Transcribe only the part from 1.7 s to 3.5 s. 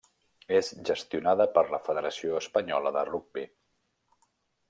la Federació Espanyola de Rugbi.